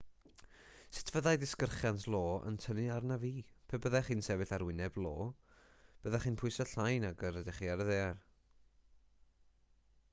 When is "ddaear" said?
7.91-8.25